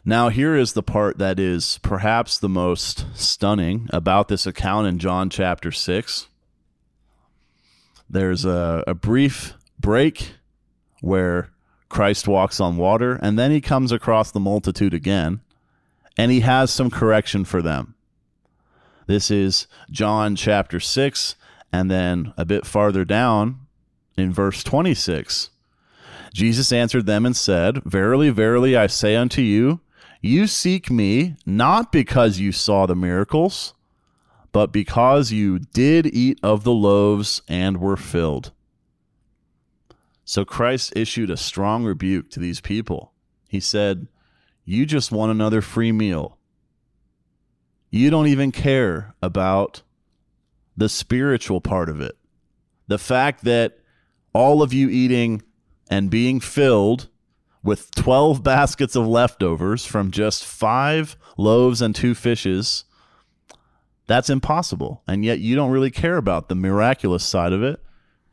Now, 0.04 0.30
here 0.30 0.56
is 0.56 0.72
the 0.72 0.82
part 0.82 1.18
that 1.18 1.38
is 1.38 1.78
perhaps 1.82 2.36
the 2.38 2.48
most 2.48 3.06
stunning 3.14 3.88
about 3.92 4.26
this 4.26 4.46
account 4.46 4.88
in 4.88 4.98
John 4.98 5.30
chapter 5.30 5.70
6. 5.70 6.26
There's 8.10 8.44
a, 8.44 8.82
a 8.86 8.94
brief 8.94 9.54
break 9.78 10.32
where 11.00 11.50
Christ 11.88 12.26
walks 12.26 12.58
on 12.58 12.76
water, 12.78 13.18
and 13.22 13.38
then 13.38 13.52
he 13.52 13.60
comes 13.60 13.92
across 13.92 14.30
the 14.30 14.40
multitude 14.40 14.92
again, 14.92 15.40
and 16.16 16.32
he 16.32 16.40
has 16.40 16.72
some 16.72 16.90
correction 16.90 17.44
for 17.44 17.62
them. 17.62 17.94
This 19.06 19.30
is 19.30 19.66
John 19.90 20.34
chapter 20.34 20.80
6, 20.80 21.36
and 21.72 21.90
then 21.90 22.32
a 22.36 22.44
bit 22.44 22.66
farther 22.66 23.04
down 23.04 23.66
in 24.16 24.32
verse 24.32 24.64
26. 24.64 25.50
Jesus 26.32 26.72
answered 26.72 27.06
them 27.06 27.26
and 27.26 27.36
said, 27.36 27.82
Verily, 27.84 28.30
verily, 28.30 28.76
I 28.76 28.86
say 28.86 29.16
unto 29.16 29.42
you, 29.42 29.80
you 30.20 30.46
seek 30.46 30.90
me 30.90 31.36
not 31.44 31.92
because 31.92 32.38
you 32.38 32.52
saw 32.52 32.86
the 32.86 32.96
miracles 32.96 33.74
but 34.52 34.70
because 34.70 35.32
you 35.32 35.58
did 35.58 36.06
eat 36.06 36.38
of 36.42 36.62
the 36.62 36.72
loaves 36.72 37.42
and 37.48 37.78
were 37.78 37.96
filled. 37.96 38.52
So 40.24 40.44
Christ 40.44 40.92
issued 40.94 41.30
a 41.30 41.36
strong 41.36 41.84
rebuke 41.84 42.30
to 42.30 42.40
these 42.40 42.60
people. 42.60 43.12
He 43.48 43.60
said, 43.60 44.06
You 44.64 44.86
just 44.86 45.10
want 45.10 45.32
another 45.32 45.62
free 45.62 45.90
meal. 45.90 46.38
You 47.90 48.10
don't 48.10 48.28
even 48.28 48.52
care 48.52 49.14
about 49.22 49.82
the 50.76 50.88
spiritual 50.88 51.60
part 51.60 51.88
of 51.88 52.00
it. 52.00 52.16
The 52.86 52.98
fact 52.98 53.44
that 53.44 53.78
all 54.32 54.62
of 54.62 54.72
you 54.72 54.88
eating 54.88 55.42
and 55.92 56.10
being 56.10 56.40
filled 56.40 57.08
with 57.62 57.94
12 57.94 58.42
baskets 58.42 58.96
of 58.96 59.06
leftovers 59.06 59.86
from 59.86 60.10
just 60.10 60.44
five 60.44 61.16
loaves 61.36 61.80
and 61.80 61.94
two 61.94 62.14
fishes 62.14 62.84
that's 64.06 64.30
impossible. 64.30 65.02
And 65.06 65.24
yet 65.24 65.38
you 65.38 65.56
don't 65.56 65.70
really 65.70 65.90
care 65.90 66.16
about 66.16 66.48
the 66.48 66.54
miraculous 66.54 67.24
side 67.24 67.52
of 67.52 67.62
it. 67.62 67.80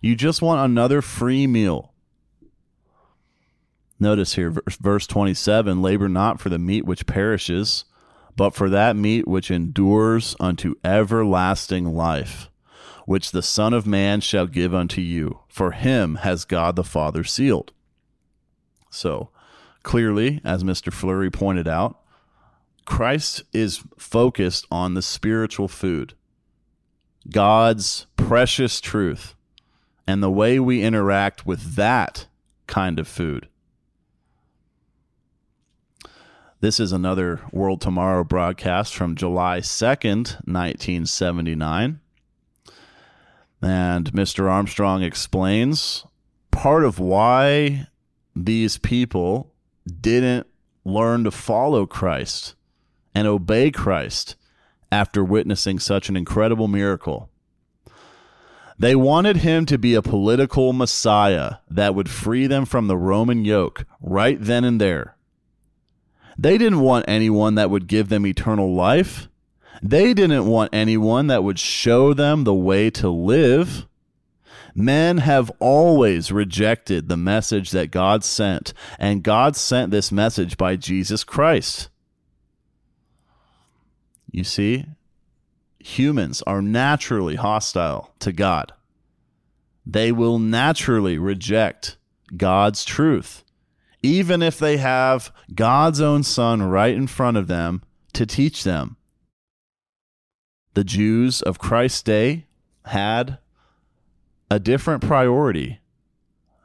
You 0.02 0.16
just 0.16 0.42
want 0.42 0.70
another 0.70 1.02
free 1.02 1.48
meal. 1.48 1.94
Notice 4.00 4.36
here, 4.36 4.54
verse 4.82 5.08
27 5.08 5.82
labor 5.82 6.10
not 6.10 6.40
for 6.40 6.50
the 6.50 6.60
meat 6.60 6.86
which 6.86 7.06
perishes, 7.06 7.86
but 8.36 8.56
for 8.56 8.70
that 8.70 8.96
meat 8.96 9.28
which 9.28 9.52
endures 9.52 10.36
unto 10.40 10.76
everlasting 10.84 11.94
life, 11.94 12.49
which 13.10 13.32
the 13.32 13.42
Son 13.42 13.74
of 13.74 13.88
Man 13.88 14.22
shall 14.22 14.46
give 14.46 14.72
unto 14.72 15.02
you. 15.02 15.40
For 15.48 15.72
him 15.72 16.18
has 16.18 16.46
God 16.46 16.76
the 16.76 16.84
Father 16.84 17.24
sealed. 17.24 17.72
So, 18.92 19.32
clearly, 19.82 20.42
as 20.44 20.64
Mr. 20.64 20.94
Flurry 20.94 21.32
pointed 21.32 21.68
out, 21.68 22.00
Christ 22.86 23.42
is 23.52 23.82
focused 23.98 24.68
on 24.70 24.94
the 24.94 25.02
spiritual 25.02 25.68
food, 25.68 26.14
God's 27.32 28.06
precious 28.16 28.80
truth, 28.80 29.34
and 30.06 30.22
the 30.22 30.30
way 30.30 30.60
we 30.60 30.84
interact 30.84 31.48
with 31.48 31.74
that 31.78 32.28
kind 32.68 33.00
of 33.00 33.08
food. 33.08 33.48
This 36.60 36.80
is 36.80 36.92
another 36.92 37.42
World 37.52 37.82
Tomorrow 37.82 38.26
broadcast 38.26 38.94
from 38.94 39.16
July 39.16 39.62
2nd, 39.62 40.46
1979. 40.46 42.02
And 43.62 44.12
Mr. 44.14 44.50
Armstrong 44.50 45.04
explains 45.04 46.06
part 46.52 46.84
of 46.84 47.00
why 47.00 47.88
these 48.36 48.78
people 48.78 49.54
didn't 49.86 50.48
learn 50.86 51.24
to 51.26 51.32
follow 51.32 51.86
Christ 51.86 52.56
and 53.14 53.28
obey 53.28 53.72
Christ 53.72 54.36
after 54.92 55.24
witnessing 55.24 55.80
such 55.80 56.10
an 56.10 56.16
incredible 56.16 56.68
miracle. 56.68 57.30
They 58.78 58.96
wanted 58.96 59.38
him 59.38 59.66
to 59.66 59.78
be 59.78 59.94
a 59.94 60.02
political 60.02 60.72
messiah 60.72 61.56
that 61.70 61.96
would 61.96 62.10
free 62.10 62.48
them 62.48 62.66
from 62.66 62.88
the 62.88 62.98
Roman 62.98 63.44
yoke 63.44 63.86
right 64.02 64.38
then 64.40 64.64
and 64.64 64.80
there. 64.80 65.18
They 66.38 66.58
didn't 66.58 66.80
want 66.80 67.04
anyone 67.10 67.56
that 67.56 67.70
would 67.70 67.88
give 67.88 68.08
them 68.08 68.26
eternal 68.26 68.74
life. 68.74 69.28
They 69.82 70.14
didn't 70.14 70.46
want 70.46 70.74
anyone 70.74 71.28
that 71.28 71.44
would 71.44 71.60
show 71.60 72.14
them 72.14 72.44
the 72.44 72.54
way 72.54 72.90
to 72.92 73.10
live. 73.10 73.86
Men 74.76 75.20
have 75.20 75.52
always 75.60 76.32
rejected 76.32 77.08
the 77.08 77.18
message 77.18 77.72
that 77.72 77.92
God 77.92 78.24
sent, 78.24 78.74
and 78.98 79.24
God 79.24 79.56
sent 79.56 79.92
this 79.92 80.12
message 80.12 80.58
by 80.58 80.76
Jesus 80.76 81.24
Christ. 81.24 81.90
You 84.32 84.44
see, 84.44 84.86
humans 85.80 86.42
are 86.44 86.62
naturally 86.62 87.36
hostile 87.36 88.14
to 88.20 88.32
God. 88.32 88.74
They 89.86 90.12
will 90.12 90.38
naturally 90.38 91.18
reject 91.18 91.98
God's 92.38 92.86
truth, 92.86 93.44
even 94.04 94.44
if 94.44 94.60
they 94.60 94.78
have 94.78 95.34
God's 95.56 96.00
own 96.00 96.22
Son 96.24 96.62
right 96.62 96.94
in 96.94 97.08
front 97.08 97.38
of 97.38 97.48
them 97.48 97.82
to 98.14 98.26
teach 98.26 98.64
them. 98.64 98.98
The 100.74 100.84
Jews 100.84 101.42
of 101.42 101.60
Christ's 101.60 102.04
day 102.04 102.46
had 102.86 103.40
a 104.52 104.60
different 104.60 105.02
priority. 105.02 105.80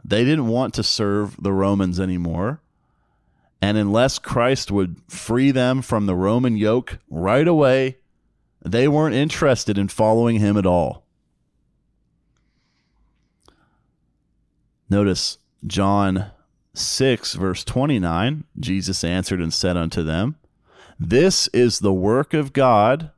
They 0.04 0.25
didn't 0.25 0.49
want 0.49 0.75
to 0.75 0.82
serve 0.82 1.37
the 1.42 1.52
Romans 1.52 1.99
anymore. 1.99 2.61
And 3.61 3.78
unless 3.78 4.18
Christ 4.18 4.70
would 4.70 5.00
free 5.08 5.50
them 5.50 5.80
from 5.80 6.06
the 6.06 6.14
Roman 6.14 6.56
yoke 6.56 6.99
right 7.08 7.49
away, 7.49 7.96
they 8.62 8.88
weren't 8.88 9.14
interested 9.14 9.78
in 9.78 9.88
following 9.88 10.38
him 10.38 10.56
at 10.56 10.66
all. 10.66 11.04
Notice 14.90 15.38
John 15.66 16.30
6, 16.75 17.34
verse 17.34 17.64
29 17.64 18.44
Jesus 18.58 19.02
answered 19.02 19.40
and 19.40 19.52
said 19.52 19.76
unto 19.76 20.02
them, 20.02 20.37
This 21.00 21.49
is 21.49 21.78
the 21.78 21.92
work 21.92 22.34
of 22.34 22.52
God, 22.52 23.11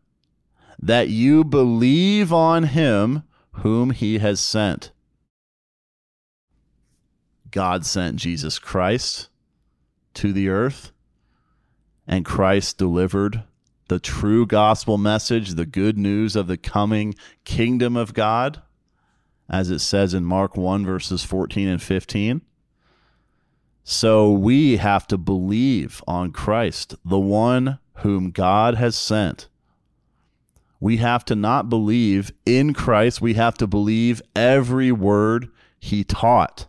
that 0.80 1.08
you 1.08 1.44
believe 1.44 2.32
on 2.32 2.64
him 2.64 3.22
whom 3.52 3.90
he 3.90 4.18
has 4.18 4.40
sent. 4.40 4.92
God 7.50 7.86
sent 7.86 8.16
Jesus 8.16 8.58
Christ 8.58 9.28
to 10.14 10.32
the 10.32 10.48
earth, 10.48 10.92
and 12.06 12.24
Christ 12.24 12.78
delivered 12.78 13.44
the 13.88 13.98
true 13.98 14.46
gospel 14.46 14.98
message, 14.98 15.54
the 15.54 15.66
good 15.66 15.96
news 15.96 16.36
of 16.36 16.48
the 16.48 16.56
coming 16.56 17.14
kingdom 17.44 17.96
of 17.96 18.14
God, 18.14 18.62
as 19.48 19.70
it 19.70 19.78
says 19.78 20.12
in 20.12 20.24
Mark 20.24 20.56
1, 20.56 20.84
verses 20.84 21.24
14 21.24 21.68
and 21.68 21.82
15. 21.82 22.42
So 23.84 24.32
we 24.32 24.78
have 24.78 25.06
to 25.06 25.16
believe 25.16 26.02
on 26.08 26.32
Christ, 26.32 26.96
the 27.04 27.20
one 27.20 27.78
whom 27.98 28.32
God 28.32 28.74
has 28.74 28.96
sent 28.96 29.48
we 30.80 30.98
have 30.98 31.24
to 31.26 31.34
not 31.34 31.68
believe 31.68 32.32
in 32.44 32.74
Christ, 32.74 33.20
we 33.20 33.34
have 33.34 33.56
to 33.58 33.66
believe 33.66 34.22
every 34.34 34.92
word 34.92 35.48
he 35.78 36.04
taught. 36.04 36.66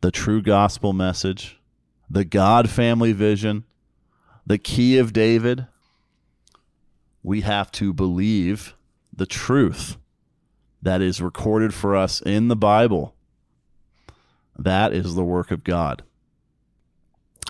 The 0.00 0.10
true 0.10 0.42
gospel 0.42 0.92
message, 0.92 1.58
the 2.08 2.24
God 2.24 2.68
family 2.68 3.12
vision, 3.12 3.64
the 4.46 4.58
key 4.58 4.98
of 4.98 5.12
David. 5.12 5.66
We 7.22 7.42
have 7.42 7.70
to 7.72 7.92
believe 7.92 8.74
the 9.14 9.26
truth 9.26 9.96
that 10.82 11.02
is 11.02 11.20
recorded 11.20 11.74
for 11.74 11.94
us 11.94 12.22
in 12.22 12.48
the 12.48 12.56
Bible. 12.56 13.14
That 14.58 14.92
is 14.92 15.14
the 15.14 15.24
work 15.24 15.50
of 15.50 15.64
God. 15.64 16.02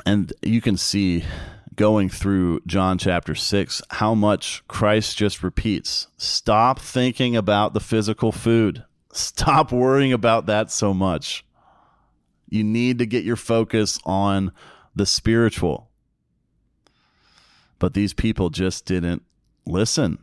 And 0.04 0.32
you 0.42 0.60
can 0.60 0.76
see 0.76 1.24
going 1.80 2.10
through 2.10 2.60
John 2.66 2.98
chapter 2.98 3.34
6 3.34 3.80
how 3.88 4.14
much 4.14 4.62
Christ 4.68 5.16
just 5.16 5.42
repeats. 5.42 6.08
Stop 6.18 6.78
thinking 6.78 7.34
about 7.34 7.72
the 7.72 7.80
physical 7.80 8.32
food. 8.32 8.84
Stop 9.14 9.72
worrying 9.72 10.12
about 10.12 10.44
that 10.44 10.70
so 10.70 10.92
much. 10.92 11.42
You 12.50 12.64
need 12.64 12.98
to 12.98 13.06
get 13.06 13.24
your 13.24 13.36
focus 13.36 13.98
on 14.04 14.52
the 14.94 15.06
spiritual. 15.06 15.88
But 17.78 17.94
these 17.94 18.12
people 18.12 18.50
just 18.50 18.84
didn't 18.84 19.22
listen. 19.64 20.18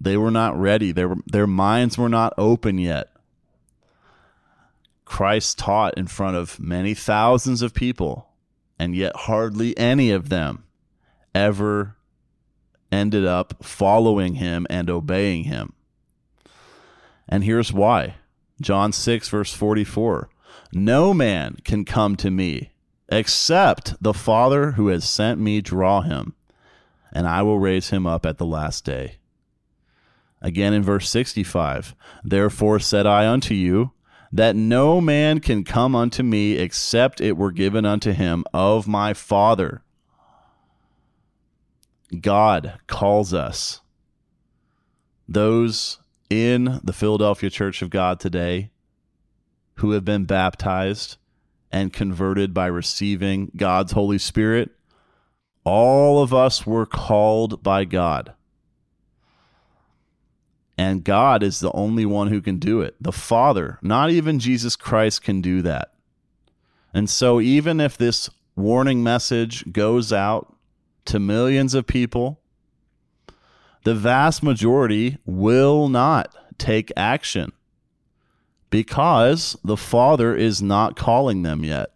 They 0.00 0.16
were 0.16 0.30
not 0.30 0.56
ready. 0.56 0.92
Their, 0.92 1.16
their 1.26 1.48
minds 1.48 1.98
were 1.98 2.08
not 2.08 2.32
open 2.38 2.78
yet. 2.78 3.08
Christ 5.04 5.58
taught 5.58 5.98
in 5.98 6.06
front 6.06 6.36
of 6.36 6.60
many 6.60 6.94
thousands 6.94 7.60
of 7.60 7.74
people 7.74 8.29
and 8.80 8.96
yet 8.96 9.14
hardly 9.14 9.76
any 9.76 10.10
of 10.10 10.30
them 10.30 10.64
ever 11.34 11.96
ended 12.90 13.26
up 13.26 13.62
following 13.62 14.36
him 14.36 14.66
and 14.70 14.88
obeying 14.88 15.44
him. 15.44 15.74
And 17.28 17.44
here's 17.44 17.74
why 17.74 18.14
John 18.58 18.92
6, 18.92 19.28
verse 19.28 19.52
44 19.52 20.30
No 20.72 21.12
man 21.12 21.58
can 21.62 21.84
come 21.84 22.16
to 22.16 22.30
me 22.30 22.70
except 23.10 24.02
the 24.02 24.14
Father 24.14 24.72
who 24.72 24.88
has 24.88 25.06
sent 25.06 25.38
me 25.38 25.60
draw 25.60 26.00
him, 26.00 26.34
and 27.12 27.28
I 27.28 27.42
will 27.42 27.58
raise 27.58 27.90
him 27.90 28.06
up 28.06 28.24
at 28.24 28.38
the 28.38 28.46
last 28.46 28.86
day. 28.86 29.16
Again 30.40 30.72
in 30.72 30.82
verse 30.82 31.10
65 31.10 31.94
Therefore 32.24 32.80
said 32.80 33.06
I 33.06 33.28
unto 33.28 33.52
you, 33.52 33.92
that 34.32 34.54
no 34.54 35.00
man 35.00 35.40
can 35.40 35.64
come 35.64 35.94
unto 35.94 36.22
me 36.22 36.52
except 36.52 37.20
it 37.20 37.36
were 37.36 37.50
given 37.50 37.84
unto 37.84 38.12
him 38.12 38.44
of 38.52 38.86
my 38.86 39.12
Father. 39.12 39.82
God 42.20 42.78
calls 42.86 43.34
us, 43.34 43.80
those 45.28 45.98
in 46.28 46.80
the 46.82 46.92
Philadelphia 46.92 47.50
Church 47.50 47.82
of 47.82 47.90
God 47.90 48.20
today 48.20 48.70
who 49.76 49.92
have 49.92 50.04
been 50.04 50.24
baptized 50.24 51.16
and 51.72 51.92
converted 51.92 52.52
by 52.52 52.66
receiving 52.66 53.50
God's 53.56 53.92
Holy 53.92 54.18
Spirit, 54.18 54.70
all 55.64 56.22
of 56.22 56.34
us 56.34 56.66
were 56.66 56.86
called 56.86 57.62
by 57.62 57.84
God. 57.84 58.34
And 60.80 61.04
God 61.04 61.42
is 61.42 61.60
the 61.60 61.70
only 61.72 62.06
one 62.06 62.28
who 62.28 62.40
can 62.40 62.58
do 62.58 62.80
it. 62.80 62.94
The 62.98 63.12
Father, 63.12 63.78
not 63.82 64.10
even 64.10 64.38
Jesus 64.38 64.76
Christ, 64.76 65.20
can 65.20 65.42
do 65.42 65.60
that. 65.60 65.92
And 66.94 67.10
so, 67.10 67.38
even 67.38 67.80
if 67.80 67.98
this 67.98 68.30
warning 68.56 69.02
message 69.02 69.70
goes 69.72 70.10
out 70.10 70.56
to 71.04 71.18
millions 71.18 71.74
of 71.74 71.86
people, 71.86 72.40
the 73.84 73.94
vast 73.94 74.42
majority 74.42 75.18
will 75.26 75.90
not 75.90 76.34
take 76.56 76.90
action 76.96 77.52
because 78.70 79.58
the 79.62 79.76
Father 79.76 80.34
is 80.34 80.62
not 80.62 80.96
calling 80.96 81.42
them 81.42 81.62
yet. 81.62 81.90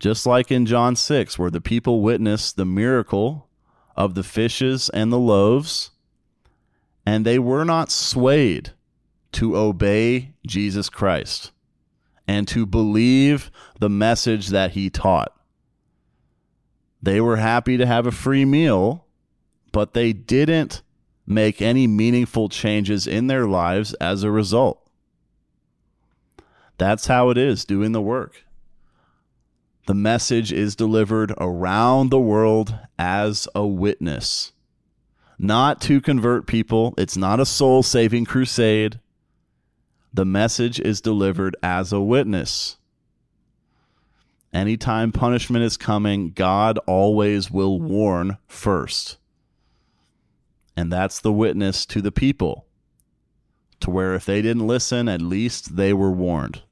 Just 0.00 0.26
like 0.26 0.50
in 0.50 0.66
John 0.66 0.96
6, 0.96 1.38
where 1.38 1.52
the 1.52 1.60
people 1.60 2.02
witnessed 2.02 2.56
the 2.56 2.66
miracle 2.66 3.48
of 3.96 4.16
the 4.16 4.24
fishes 4.24 4.88
and 4.88 5.12
the 5.12 5.18
loaves 5.20 5.89
and 7.06 7.24
they 7.24 7.38
were 7.38 7.64
not 7.64 7.90
swayed 7.90 8.72
to 9.32 9.56
obey 9.56 10.34
Jesus 10.46 10.88
Christ 10.88 11.52
and 12.26 12.46
to 12.48 12.66
believe 12.66 13.50
the 13.78 13.88
message 13.88 14.48
that 14.48 14.72
he 14.72 14.90
taught. 14.90 15.34
They 17.02 17.20
were 17.20 17.36
happy 17.36 17.76
to 17.76 17.86
have 17.86 18.06
a 18.06 18.12
free 18.12 18.44
meal, 18.44 19.06
but 19.72 19.94
they 19.94 20.12
didn't 20.12 20.82
make 21.26 21.62
any 21.62 21.86
meaningful 21.86 22.48
changes 22.48 23.06
in 23.06 23.26
their 23.28 23.46
lives 23.46 23.94
as 23.94 24.22
a 24.22 24.30
result. 24.30 24.86
That's 26.78 27.06
how 27.06 27.30
it 27.30 27.38
is 27.38 27.64
doing 27.64 27.92
the 27.92 28.02
work. 28.02 28.44
The 29.86 29.94
message 29.94 30.52
is 30.52 30.76
delivered 30.76 31.32
around 31.38 32.10
the 32.10 32.20
world 32.20 32.78
as 32.98 33.48
a 33.54 33.66
witness 33.66 34.52
not 35.42 35.80
to 35.80 36.02
convert 36.02 36.46
people. 36.46 36.94
It's 36.98 37.16
not 37.16 37.40
a 37.40 37.46
soul 37.46 37.82
saving 37.82 38.26
crusade. 38.26 39.00
The 40.12 40.26
message 40.26 40.78
is 40.78 41.00
delivered 41.00 41.56
as 41.62 41.92
a 41.92 42.00
witness. 42.00 42.76
Anytime 44.52 45.12
punishment 45.12 45.64
is 45.64 45.76
coming, 45.76 46.32
God 46.32 46.78
always 46.86 47.50
will 47.50 47.80
warn 47.80 48.36
first. 48.48 49.16
And 50.76 50.92
that's 50.92 51.20
the 51.20 51.32
witness 51.32 51.86
to 51.86 52.02
the 52.02 52.12
people, 52.12 52.66
to 53.80 53.90
where 53.90 54.14
if 54.14 54.26
they 54.26 54.42
didn't 54.42 54.66
listen, 54.66 55.08
at 55.08 55.22
least 55.22 55.76
they 55.76 55.92
were 55.92 56.12
warned. 56.12 56.62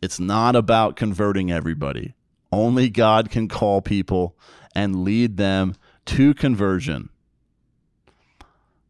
It's 0.00 0.20
not 0.20 0.54
about 0.54 0.96
converting 0.96 1.50
everybody. 1.50 2.14
Only 2.52 2.88
God 2.88 3.30
can 3.30 3.48
call 3.48 3.80
people 3.80 4.36
and 4.74 5.04
lead 5.04 5.38
them 5.38 5.74
to 6.06 6.34
conversion. 6.34 7.08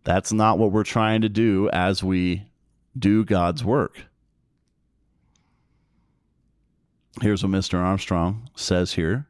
That's 0.04 0.32
not 0.32 0.58
what 0.58 0.72
we're 0.72 0.84
trying 0.84 1.20
to 1.22 1.28
do 1.28 1.68
as 1.70 2.02
we 2.02 2.46
do 2.98 3.24
God's 3.24 3.64
work. 3.64 4.06
Here's 7.20 7.42
what 7.42 7.52
Mr. 7.52 7.78
Armstrong 7.78 8.48
says 8.56 8.94
here. 8.94 9.26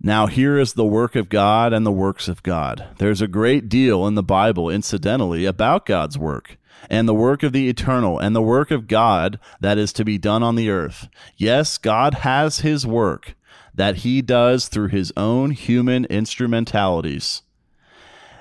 Now, 0.00 0.26
here 0.26 0.58
is 0.58 0.74
the 0.74 0.84
work 0.84 1.16
of 1.16 1.28
God 1.28 1.72
and 1.72 1.86
the 1.86 1.92
works 1.92 2.28
of 2.28 2.42
God. 2.42 2.86
There's 2.98 3.22
a 3.22 3.28
great 3.28 3.68
deal 3.68 4.06
in 4.06 4.14
the 4.14 4.22
Bible, 4.22 4.68
incidentally, 4.68 5.46
about 5.46 5.86
God's 5.86 6.18
work 6.18 6.58
and 6.90 7.08
the 7.08 7.14
work 7.14 7.42
of 7.42 7.52
the 7.52 7.68
eternal 7.68 8.18
and 8.18 8.36
the 8.36 8.42
work 8.42 8.70
of 8.70 8.88
God 8.88 9.38
that 9.60 9.78
is 9.78 9.92
to 9.94 10.04
be 10.04 10.18
done 10.18 10.42
on 10.42 10.54
the 10.54 10.68
earth. 10.68 11.08
Yes, 11.36 11.78
God 11.78 12.14
has 12.14 12.60
his 12.60 12.86
work 12.86 13.34
that 13.74 13.96
he 13.96 14.22
does 14.22 14.68
through 14.68 14.88
his 14.88 15.12
own 15.16 15.52
human 15.52 16.04
instrumentalities. 16.06 17.42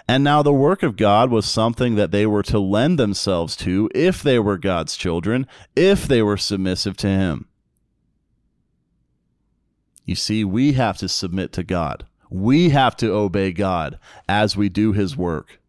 And 0.07 0.23
now 0.23 0.43
the 0.43 0.53
work 0.53 0.83
of 0.83 0.97
God 0.97 1.31
was 1.31 1.45
something 1.45 1.95
that 1.95 2.11
they 2.11 2.25
were 2.25 2.43
to 2.43 2.59
lend 2.59 2.99
themselves 2.99 3.55
to 3.57 3.89
if 3.95 4.21
they 4.21 4.37
were 4.37 4.57
God's 4.57 4.95
children, 4.95 5.47
if 5.75 6.07
they 6.07 6.21
were 6.21 6.37
submissive 6.37 6.95
to 6.97 7.07
him. 7.07 7.47
You 10.05 10.15
see, 10.15 10.43
we 10.43 10.73
have 10.73 10.97
to 10.99 11.09
submit 11.09 11.51
to 11.53 11.63
God. 11.63 12.05
We 12.29 12.69
have 12.69 12.95
to 12.97 13.11
obey 13.11 13.51
God 13.51 13.97
as 14.29 14.55
we 14.55 14.69
do 14.69 14.93
his 14.93 15.17
work. 15.17 15.59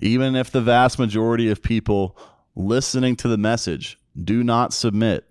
Even 0.00 0.34
if 0.34 0.50
the 0.50 0.62
vast 0.62 0.98
majority 0.98 1.50
of 1.50 1.62
people 1.62 2.16
listening 2.56 3.16
to 3.16 3.28
the 3.28 3.36
message 3.36 3.98
do 4.22 4.42
not 4.42 4.72
submit 4.72 5.26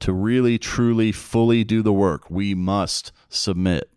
to 0.00 0.12
really, 0.12 0.58
truly, 0.58 1.12
fully 1.12 1.64
do 1.64 1.82
the 1.82 1.92
work, 1.92 2.30
we 2.30 2.54
must 2.54 3.12
submit. 3.28 3.90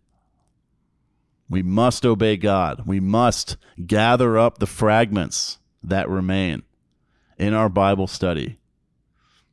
We 1.51 1.63
must 1.63 2.05
obey 2.05 2.37
God. 2.37 2.83
We 2.85 3.01
must 3.01 3.57
gather 3.85 4.37
up 4.37 4.59
the 4.59 4.65
fragments 4.65 5.59
that 5.83 6.07
remain 6.07 6.63
in 7.37 7.53
our 7.53 7.67
Bible 7.67 8.07
study 8.07 8.57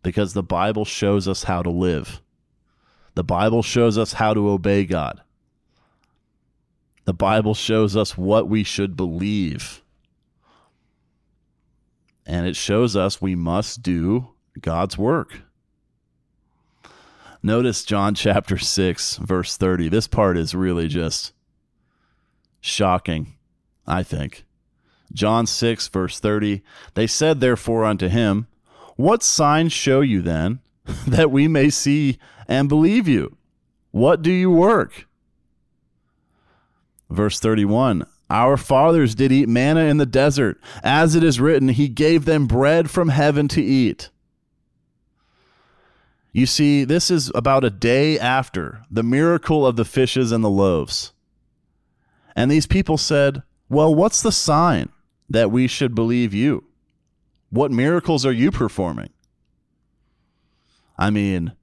because 0.05 0.33
the 0.33 0.45
Bible 0.45 0.85
shows 0.85 1.27
us 1.27 1.43
how 1.43 1.61
to 1.61 1.71
live. 1.71 2.23
The 3.17 3.25
Bible 3.25 3.65
shows 3.65 3.99
us 3.99 4.13
how 4.13 4.33
to 4.33 4.49
obey 4.49 4.85
God. 4.85 5.23
The 7.05 7.15
Bible 7.15 7.55
shows 7.55 7.97
us 7.97 8.17
what 8.17 8.49
we 8.49 8.63
should 8.63 8.97
believe. 8.97 9.83
And 12.25 12.47
it 12.47 12.55
shows 12.55 12.95
us 12.95 13.21
we 13.21 13.35
must 13.35 13.83
do 13.83 14.29
God's 14.61 14.97
work. 14.97 15.41
Notice 17.43 17.83
John 17.83 18.15
chapter 18.15 18.57
6, 18.57 19.17
verse 19.17 19.57
30. 19.57 19.89
This 19.89 20.07
part 20.07 20.39
is 20.39 20.55
really 20.55 20.87
just 20.87 21.33
shocking, 22.61 23.35
I 23.87 24.03
think. 24.03 24.45
John 25.13 25.47
6, 25.47 25.89
verse 25.89 26.21
30. 26.21 26.63
They 26.95 27.07
said, 27.07 27.41
therefore, 27.41 27.85
unto 27.85 28.09
him, 28.09 28.47
What 28.97 29.23
signs 29.23 29.73
show 29.73 30.01
you 30.01 30.23
then 30.23 30.61
that 31.07 31.31
we 31.31 31.49
may 31.49 31.71
see 31.71 32.19
and 32.47 32.69
believe 32.69 33.07
you. 33.07 33.37
What 33.91 34.23
do 34.23 34.31
you 34.31 34.51
work? 34.51 35.07
Verse 37.11 37.41
31 37.41 38.05
Our 38.31 38.57
fathers 38.57 39.15
did 39.15 39.33
eat 39.33 39.49
manna 39.49 39.85
in 39.85 39.97
the 39.97 40.07
desert. 40.07 40.61
As 40.83 41.15
it 41.15 41.23
is 41.23 41.41
written, 41.41 41.69
He 41.69 41.89
gave 41.89 42.25
them 42.25 42.47
bread 42.47 42.91
from 42.91 43.09
heaven 43.09 43.49
to 43.49 43.63
eat. 43.63 44.11
You 46.33 46.47
see, 46.47 46.85
this 46.85 47.11
is 47.11 47.33
about 47.35 47.65
a 47.65 47.71
day 47.71 48.19
after 48.19 48.83
the 48.91 49.03
miracle 49.03 49.67
of 49.67 49.77
the 49.77 49.85
fishes 49.85 50.31
and 50.31 50.45
the 50.45 50.51
loaves. 50.51 51.13
And 52.39 52.53
these 52.53 52.69
people 52.69 52.99
said, 52.99 53.43
Well, 53.69 53.93
what's 53.93 54.23
the 54.23 54.31
sign 54.31 54.91
that 55.29 55.51
we 55.51 55.67
should 55.67 55.97
believe 55.97 56.33
you? 56.33 56.67
What 57.51 57.73
miracles 57.73 58.25
are 58.25 58.31
you 58.31 58.53
performing? 58.53 59.11
I 60.97 61.11
mean, 61.11 61.55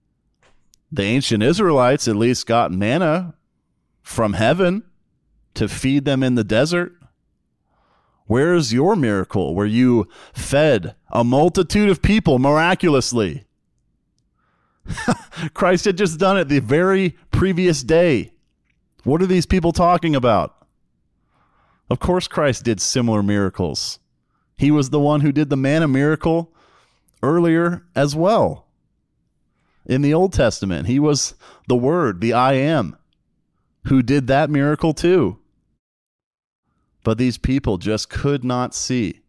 the 0.91 1.03
ancient 1.03 1.43
Israelites 1.43 2.09
at 2.09 2.17
least 2.17 2.45
got 2.45 2.73
manna 2.73 3.35
from 4.01 4.33
heaven 4.33 4.83
to 5.53 5.69
feed 5.69 6.03
them 6.03 6.21
in 6.21 6.35
the 6.35 6.43
desert. 6.43 6.91
Where's 8.25 8.73
your 8.73 8.97
miracle 8.97 9.55
where 9.55 9.65
you 9.65 10.09
fed 10.33 10.95
a 11.09 11.23
multitude 11.23 11.89
of 11.89 12.01
people 12.01 12.37
miraculously? 12.37 13.45
Christ 15.53 15.85
had 15.85 15.97
just 15.97 16.19
done 16.19 16.37
it 16.37 16.49
the 16.49 16.59
very 16.59 17.11
previous 17.31 17.81
day. 17.81 18.33
What 19.05 19.21
are 19.21 19.25
these 19.25 19.45
people 19.45 19.71
talking 19.71 20.17
about? 20.17 20.63
Of 21.89 21.99
course, 21.99 22.27
Christ 22.27 22.63
did 22.63 22.81
similar 22.81 23.21
miracles. 23.21 23.99
He 24.57 24.71
was 24.71 24.89
the 24.89 24.99
one 24.99 25.21
who 25.21 25.31
did 25.31 25.49
the 25.49 25.57
manna 25.57 25.87
miracle 25.87 26.53
earlier 27.21 27.85
as 27.95 28.15
well 28.15 28.65
in 29.85 30.01
the 30.01 30.13
Old 30.13 30.33
Testament. 30.33 30.87
He 30.87 30.99
was 30.99 31.35
the 31.67 31.75
Word, 31.75 32.21
the 32.21 32.33
I 32.33 32.53
am, 32.53 32.97
who 33.87 34.01
did 34.01 34.27
that 34.27 34.49
miracle 34.49 34.93
too. 34.93 35.39
But 37.03 37.17
these 37.17 37.37
people 37.37 37.77
just 37.77 38.09
could 38.09 38.43
not 38.43 38.73
see. 38.73 39.21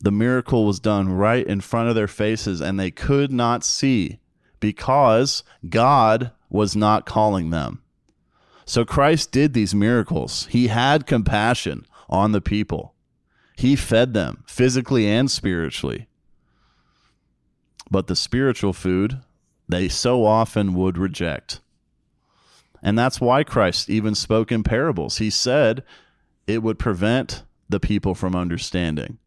The 0.00 0.10
miracle 0.10 0.66
was 0.66 0.80
done 0.80 1.10
right 1.10 1.46
in 1.46 1.60
front 1.60 1.88
of 1.88 1.94
their 1.94 2.08
faces, 2.08 2.60
and 2.60 2.78
they 2.78 2.90
could 2.90 3.30
not 3.30 3.62
see 3.62 4.18
because 4.58 5.44
God 5.68 6.32
was 6.50 6.74
not 6.74 7.06
calling 7.06 7.50
them. 7.50 7.81
So 8.64 8.84
Christ 8.84 9.32
did 9.32 9.54
these 9.54 9.74
miracles. 9.74 10.46
He 10.50 10.68
had 10.68 11.06
compassion 11.06 11.86
on 12.08 12.32
the 12.32 12.40
people. 12.40 12.94
He 13.56 13.76
fed 13.76 14.14
them 14.14 14.44
physically 14.46 15.08
and 15.08 15.30
spiritually. 15.30 16.08
But 17.90 18.06
the 18.06 18.16
spiritual 18.16 18.72
food, 18.72 19.20
they 19.68 19.88
so 19.88 20.24
often 20.24 20.74
would 20.74 20.96
reject. 20.96 21.60
And 22.82 22.98
that's 22.98 23.20
why 23.20 23.44
Christ 23.44 23.90
even 23.90 24.14
spoke 24.14 24.50
in 24.50 24.62
parables. 24.62 25.18
He 25.18 25.30
said 25.30 25.84
it 26.46 26.62
would 26.62 26.78
prevent 26.78 27.44
the 27.68 27.80
people 27.80 28.14
from 28.14 28.34
understanding. 28.34 29.18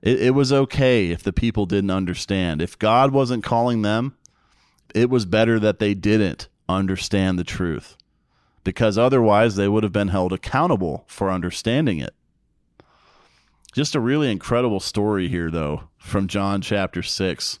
It, 0.00 0.20
it, 0.20 0.30
was 0.30 0.52
okay 0.52 1.10
if 1.10 1.22
the 1.22 1.32
people 1.32 1.66
didn't 1.66 1.90
understand. 1.90 2.62
If 2.62 2.78
God 2.78 3.12
wasn't 3.12 3.44
calling 3.44 3.82
them, 3.82 4.16
it 4.94 5.10
was 5.10 5.26
better 5.26 5.60
that 5.60 5.78
they 5.78 5.94
didn't 5.94 6.48
understand 6.68 7.38
the 7.38 7.44
truth 7.44 7.96
because 8.64 8.96
otherwise 8.98 9.56
they 9.56 9.68
would 9.68 9.82
have 9.82 9.92
been 9.92 10.08
held 10.08 10.32
accountable 10.32 11.04
for 11.06 11.30
understanding 11.30 11.98
it. 11.98 12.14
Just 13.72 13.94
a 13.94 14.00
really 14.00 14.30
incredible 14.30 14.80
story 14.80 15.28
here, 15.28 15.50
though, 15.50 15.84
from 15.98 16.28
John 16.28 16.60
chapter 16.60 17.02
6. 17.02 17.58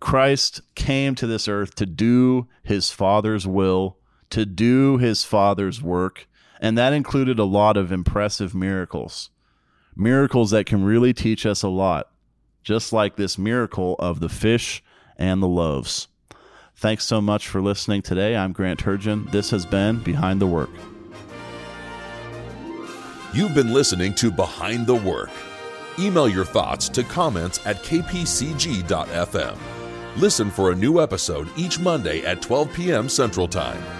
Christ 0.00 0.62
came 0.74 1.14
to 1.14 1.26
this 1.26 1.46
earth 1.46 1.74
to 1.74 1.84
do 1.84 2.48
his 2.62 2.90
Father's 2.90 3.46
will, 3.46 3.98
to 4.30 4.46
do 4.46 4.96
his 4.96 5.24
Father's 5.24 5.82
work, 5.82 6.26
and 6.58 6.76
that 6.78 6.94
included 6.94 7.38
a 7.38 7.44
lot 7.44 7.76
of 7.76 7.92
impressive 7.92 8.54
miracles. 8.54 9.30
Miracles 9.94 10.50
that 10.52 10.64
can 10.66 10.84
really 10.84 11.12
teach 11.12 11.44
us 11.44 11.62
a 11.62 11.68
lot, 11.68 12.10
just 12.62 12.92
like 12.92 13.16
this 13.16 13.36
miracle 13.36 13.96
of 13.98 14.20
the 14.20 14.28
fish 14.30 14.82
and 15.18 15.42
the 15.42 15.48
loaves. 15.48 16.08
Thanks 16.80 17.04
so 17.04 17.20
much 17.20 17.46
for 17.46 17.60
listening 17.60 18.00
today. 18.00 18.34
I'm 18.34 18.52
Grant 18.52 18.80
Turgeon. 18.80 19.30
This 19.30 19.50
has 19.50 19.66
been 19.66 19.98
Behind 19.98 20.40
the 20.40 20.46
Work. 20.46 20.70
You've 23.34 23.54
been 23.54 23.74
listening 23.74 24.14
to 24.14 24.30
Behind 24.30 24.86
the 24.86 24.94
Work. 24.94 25.28
Email 25.98 26.26
your 26.26 26.46
thoughts 26.46 26.88
to 26.88 27.04
comments 27.04 27.60
at 27.66 27.82
kpcg.fm. 27.82 29.58
Listen 30.16 30.50
for 30.50 30.72
a 30.72 30.74
new 30.74 31.02
episode 31.02 31.50
each 31.54 31.78
Monday 31.78 32.24
at 32.24 32.40
12 32.40 32.72
p.m. 32.72 33.10
Central 33.10 33.46
Time. 33.46 33.99